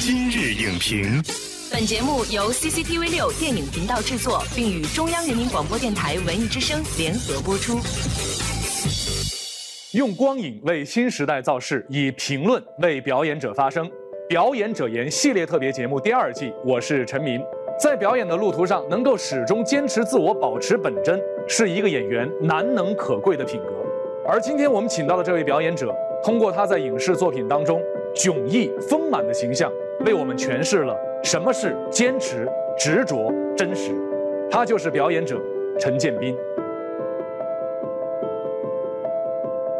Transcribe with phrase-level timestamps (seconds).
[0.00, 1.20] 今日影评，
[1.72, 7.80] 本节目由 CCTV 六电影频道制作，并与中央人民广播电台文艺之声联合播出。
[9.92, 13.90] 用光影为新时代造势，以评论为表演者发声。
[14.28, 17.42] 表演者言系列特别节目第二季，我是陈明。
[17.82, 23.72] 在表演的路途上，能够始终坚持自我，保持本真，是一个演员难能可贵的品格。
[24.28, 25.92] 而今天我们请到的这位表演者，
[26.22, 27.82] 通过他在影视作品当中
[28.14, 29.72] 迥异丰满的形象，
[30.06, 32.48] 为我们诠释了什么是坚持、
[32.78, 33.92] 执着、真实。
[34.50, 35.40] 他就是表演者
[35.78, 36.36] 陈建斌。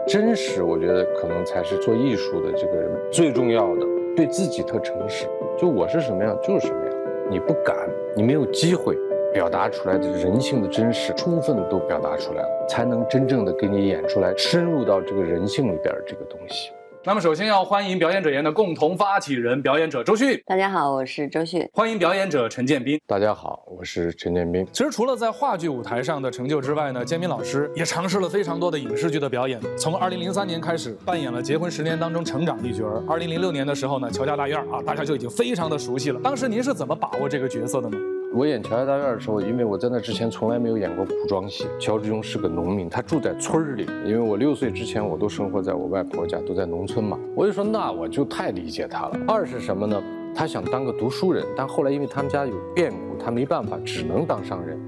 [0.07, 3.87] 真实，我觉得可能才是做艺术的这个人最重要的，
[4.17, 5.27] 对自己特诚实。
[5.57, 6.95] 就我是什么样，就是什么样。
[7.31, 7.77] 你不敢，
[8.17, 8.97] 你没有机会
[9.35, 16.73] 表达出来的人性的真实，充分都表达出来了，才能真正的给你演出来，深入到这个人性里边这个东西。
[17.05, 21.67] 那么，首先要欢迎表演者言的共同发起人表演者周迅，大家好，我是周迅。
[21.73, 24.67] 欢迎表演者陈建斌，大家好，我是陈建斌。
[24.73, 29.61] 其实除了在话剧舞台上的成就之外呢，建斌老师也尝试了非常多的影视剧的表演。
[29.79, 36.21] 从二零零三年开始扮演了《结婚十年》当中成长一角儿，二零零六年的时候呢，《乔家大院》啊，大家就已经非常的熟悉了。
[36.21, 37.97] 当时您是怎么把握这个角色的呢？
[38.35, 41.67] 我演乔家大院的时候，因为我在那之前从来没有演过古装戏。
[41.81, 43.87] 乔致庸是个农民，他住在村里。
[44.05, 47.19] 因为我六岁之前我都生活在我外婆家，都在农村嘛。
[47.35, 49.19] 我就说那我就太理解他了。
[49.27, 50.01] 二是什么呢？
[50.35, 54.79] 他想当个读书人，但后来因为他们家有变故，他没办法，只能当商人。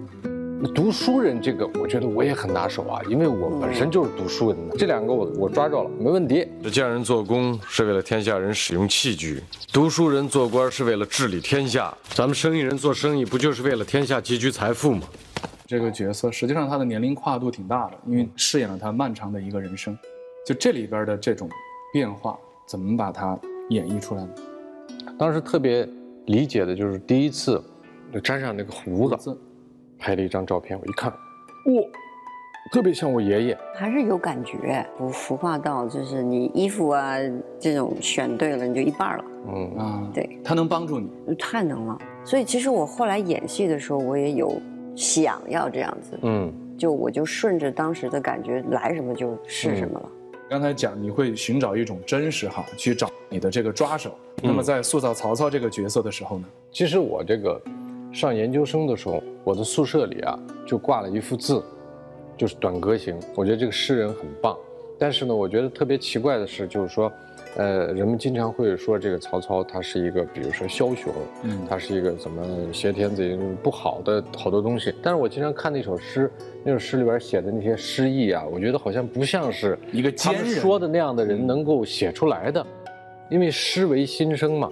[0.69, 4.77] 读书人这个，我觉得我也很拿手啊，因为我本身就是读书人的。
[4.77, 6.47] 这两个我我抓着了，没问题。
[6.63, 11.93] 这匠人做工是为了天下人使用器具，读书人做官是为了治理天下。
[12.11, 15.03] 咱们生意人做生意不就是为了天下积聚财富吗？
[15.67, 19.97] 这个角色实际上他的年龄跨度挺大的，因为饰演了他漫长的一个人生。
[20.47, 21.49] 就这里边的这种
[21.91, 23.39] 变化，怎么把它
[23.71, 24.31] 演绎出来呢？
[25.19, 25.89] 当时特别
[26.27, 27.63] 理解的就是第一次
[28.13, 29.39] 就沾上那个胡子。
[30.01, 31.83] 拍了一张照片，我一看，哇，
[32.73, 37.17] 特别像我爷爷，还是有感觉，不浮化到就是你衣服啊
[37.59, 39.25] 这种选对了，你就一半了。
[39.49, 41.99] 嗯啊，对，他能帮助你，太能了。
[42.25, 44.59] 所以其实我后来演戏的时候，我也有
[44.97, 50.09] 想要这样子，嗯，就我就顺着当时的感觉来什么就是什么了。
[50.49, 54.15] 刚才讲你会寻找一种真实哈，去找你的这个抓手。
[54.43, 57.61] 那么在塑造曹操这个角色的时候呢，其实我这个。
[58.13, 61.63] 上研究生的时候，我的宿舍里啊就挂了一幅字，
[62.37, 63.19] 就是《短歌行》。
[63.37, 64.57] 我觉得这个诗人很棒，
[64.99, 67.11] 但是呢，我觉得特别奇怪的是，就是说，
[67.57, 71.13] 呃，人们经常会说这个曹操他是一个，比如说枭雄，
[71.45, 74.93] 嗯，他是一个怎么挟天子以不好的好多东西。
[75.03, 76.31] 但是我经常看那首诗，
[76.65, 82.67] 那首诗里边写的那些诗意啊，我觉得好像不像是一个他们说的那样的人能够写出来的，
[83.31, 84.69] 因为诗为心声嘛，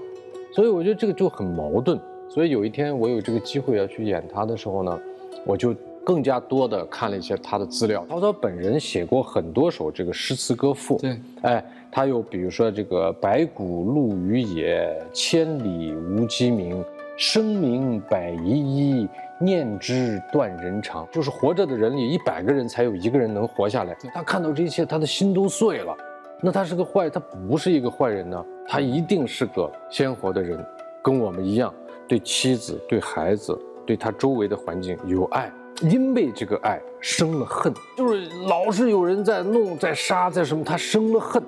[0.53, 1.99] 所以我觉得这个就很矛盾。
[2.29, 5.01] 所以有一天我有这个机会要去演他的时候呢，
[5.45, 5.75] 我就
[6.05, 8.05] 更加多的看了一些他的资料。
[8.09, 16.85] 曹操本人写过很多首这个诗词歌赋，对，哎，他有比如说这个“白骨露于野，千里无鸡鸣。
[17.21, 19.09] 生命百遗一，
[19.41, 23.93] 念之断人肠。”就是活着的人里一百个人才有一个人能活下来。
[24.15, 25.97] 他看到这一切，他的心都碎了。
[26.41, 30.65] 那他是个坏，他不是一个坏人呢，他一定是个鲜活的人，
[31.03, 31.75] 跟我们一样。
[32.09, 35.53] 对妻子、对孩子、对他周围的环境有爱，
[35.83, 41.43] 因为这个爱生了恨，就是老是有人在弄、在杀、在什么，他生了恨，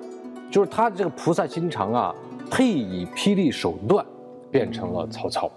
[0.51, 2.15] 就是他这个菩萨心肠啊，
[2.51, 4.05] 配以霹雳手段，
[4.51, 5.51] 变成了曹操。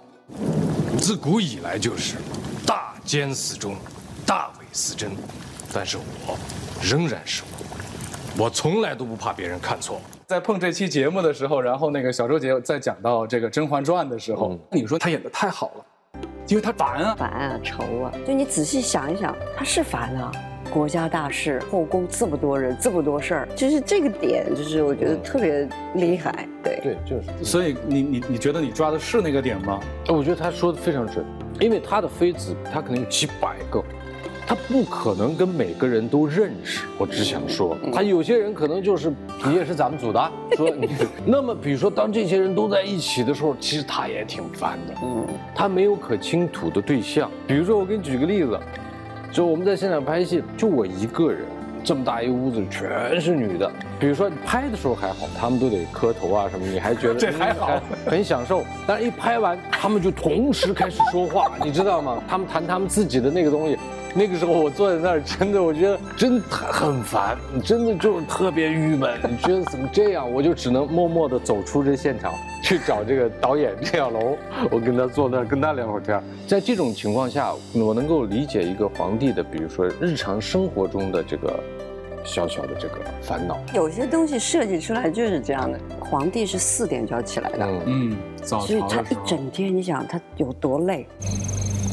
[0.99, 2.17] 自古以来就是
[2.67, 3.77] 大奸似忠，
[4.25, 5.11] 大伪似真，
[5.71, 6.39] 但是我
[6.83, 7.43] 仍然是
[8.39, 10.01] 我，我从来都不怕别人看错。
[10.35, 15.85] 在碰这期节目的时候，然后那个小周姐在讲到这个《甄嬛传》的时候，你说她演的太好了，
[16.49, 18.11] 因为她烦啊，烦啊，愁啊。
[18.27, 20.33] 就你仔细想一想，她是烦啊，
[20.73, 26.49] 国家大事，后宫这么多人，这么多事儿，就是这个点，就是我觉得特别厉害。
[26.65, 27.45] 对对，就是。
[27.45, 29.79] 所以你你你觉得你抓的是那个点吗？
[30.09, 31.25] 我觉得他说的非常准，
[31.61, 33.81] 因为他的妃子，他可能有几百个。
[34.47, 39.13] 他不可能跟每个人都认识，我只想说，他有些人可能就是
[39.45, 40.89] 你也是咱们组的， 说你。
[41.25, 44.95] 那么比如说，当这些人都在一起的时候，其实他也挺烦的。
[45.03, 47.31] 嗯，他没有可倾吐的对象。
[47.47, 48.59] 比如说，我给你举个例子，
[49.33, 51.43] 就我们在现场拍戏，就我一个人，
[51.83, 53.71] 这么大一屋子全是女的。
[53.99, 58.63] 比如说拍的时候还好，他们都得磕头啊什么，你还觉得这还好，很享受。
[58.87, 62.23] 但是一拍完，他们就同时开始说话，你知道吗？
[62.29, 63.79] 他们谈他们自己的那个东西。
[64.17, 69.19] 那个时候我坐在那儿，真的，我觉得真的很烦，真的就是特别郁闷。
[69.29, 70.31] 你觉得怎么这样？
[70.33, 72.33] 我就只能默默地走出这现场，
[72.63, 74.39] 去找这个导演 陈小龙，
[74.71, 76.23] 我跟他坐那儿，跟他聊会儿天。
[76.47, 81.59] 在这种情况下，我能够理解一个皇帝的，比如说日常生活中的这个
[82.25, 83.59] 小小的这个烦恼。
[83.75, 85.77] 有些东西设计出来就是这样的。
[85.99, 91.05] 皇帝是四点就要起来的，嗯，早所以他一整天，你想他有多累？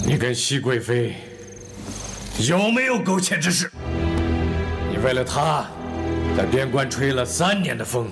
[0.06, 1.13] 你跟熹贵妃
[2.39, 3.69] 有没有苟且之事？
[4.89, 5.66] 你为了他，
[6.36, 8.07] 在边关吹了三年的风，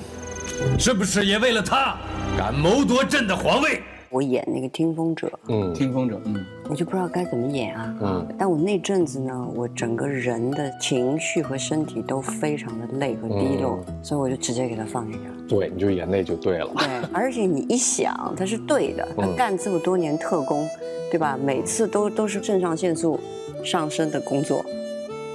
[0.78, 1.96] 是不是也为了他
[2.38, 3.82] 敢谋夺朕的皇位？
[4.10, 15.34] 我演那个听风者，嗯，听风者，嗯，我就不知道该怎么演啊，嗯，但我那阵子呢，我整个人的情绪和身体都非常的累和低落，所以我就直接给他放下去了。
[15.48, 16.70] 对，你就演那就对了。
[16.78, 20.68] 对，而且你一想，他是对的，他干这么多年特工，
[21.12, 21.38] 对吧？
[21.42, 23.20] 每次都都是肾上腺素
[23.64, 24.66] 上升的工作，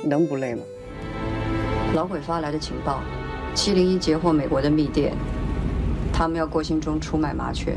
[0.04, 0.62] 能不累吗？
[1.94, 3.00] 老鬼发来的情报，
[3.54, 5.12] 七零一截获美国的密电，
[6.12, 7.76] 他们要郭兴中出卖麻雀。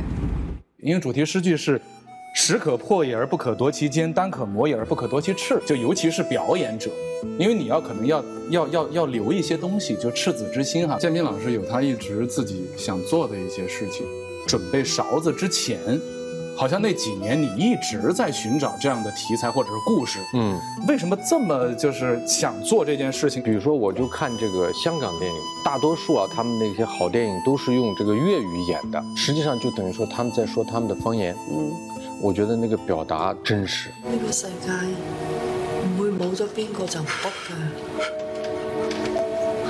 [0.79, 1.79] 因为主题诗句是
[2.33, 6.89] “石可破也而不可夺其坚，丹可磨也而不可夺其赤”，就尤其是表演者，
[7.37, 10.97] 因为你要可能要要要要留一些东西，就赤子之心哈。
[10.97, 14.05] 建斌老师有他一直自己想做的一些事情，
[14.47, 15.77] 准备勺子之前。
[16.57, 23.43] 好像那几年你一直在寻找这样的题材或者是故事，嗯，为什么这么就是想做这件事情？
[23.43, 31.35] 比如说，我就看这个香港电影，大多数啊，他们那些好电影都是用这个粤语演的，实际上就等于说他们在说他们的方言。
[31.51, 31.71] 嗯，
[32.19, 33.89] 我觉得那个表达真实。
[34.03, 34.71] 呢个世界
[35.83, 37.53] 唔会冇咗边个就唔得噶。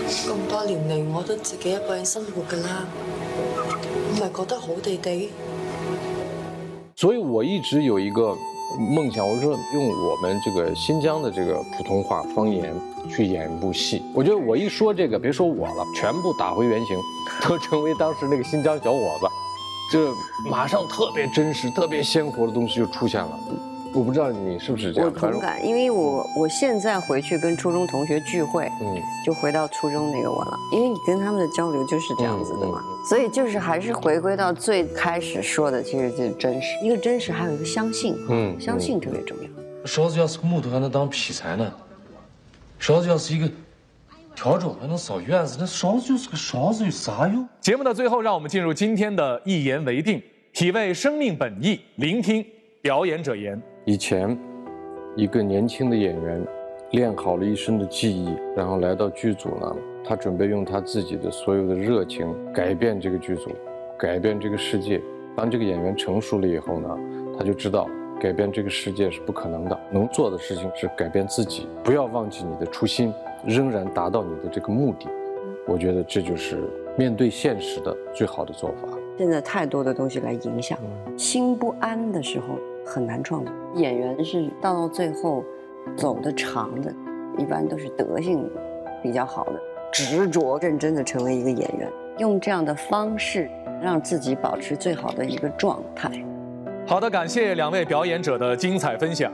[0.08, 2.86] 咁多年嚟，我都自己一个人生活噶啦，
[4.14, 5.32] 唔系觉得好地地。
[7.00, 8.36] 所以我一直有一个
[8.80, 12.74] 梦想，我说用我们这个新疆的这个普通话方言
[13.08, 14.02] 去演一部戏。
[14.16, 16.98] 我觉得我一说这个，别说我了，全部打回原形，
[17.48, 19.28] 都成为当时那个新疆小伙子，
[19.94, 20.12] 就
[20.50, 23.40] 马上特别真实、特别鲜活的东西就出现了。
[23.94, 25.10] 我不知道你是不是这样。
[25.10, 30.58] 我同感，因为我我现在回去跟初中同学聚会，嗯，就回到初中那个我了。
[30.72, 36.68] 因为你跟他们的交流就是这样子的嘛，所以就是还是回归到最开始说的，其实就是真实。
[36.84, 39.50] 一个真实，还有一个相信，嗯，相信特别重要。
[39.86, 41.66] 勺子要是个木头，还能当劈柴呢；
[42.78, 43.48] 勺子要是一个
[44.36, 45.58] 笤帚，还能扫院子。
[45.60, 47.48] 那勺子就是个勺子，有啥用？
[47.62, 50.22] 节目的最后，让我们进入今天的一言为定，
[50.54, 52.46] 体味生命本意，聆听
[52.82, 53.60] 表演者言。
[53.88, 54.38] 以前，
[55.16, 56.46] 一个年轻的演员，
[56.92, 63.50] 练好了一身的技艺，然后来到剧组呢，他准备用他自己的所有的热情改变这个剧组，
[63.98, 65.02] 改变这个世界。
[65.38, 67.00] 当这个演员成熟了以后呢，
[67.40, 67.88] 他就知道
[68.20, 71.66] 改变这个世界是不可能的，能做的事情是改变自己。
[71.82, 73.14] 不要忘记你的初心，
[73.46, 75.08] 仍然达到你的这个目的。
[75.66, 76.62] 我觉得这就是
[76.98, 78.90] 面对现实的最好的做法。
[79.18, 82.48] 现在太多的东西来影响了，心不安的时候。
[82.88, 85.44] 很难创造演员是到到最后
[85.96, 86.94] 走的长的，
[87.38, 88.50] 一般都是德性
[89.04, 89.60] 比较好的，
[89.92, 93.50] 执着认真的成为一个演员，用这样的方式
[93.82, 96.10] 让自己保持最好的一个状态。
[96.86, 99.32] 好的，感谢两位表演者的精彩分享。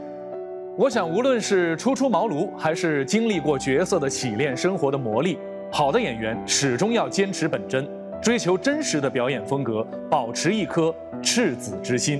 [0.76, 5.38] 我想，无论是初出茅庐，还是经历过角色的洗练、生活的磨砺，
[5.72, 7.88] 好的演员始终要坚持本真，
[8.20, 12.20] 追求真实的表演风格，保持一颗赤子之心。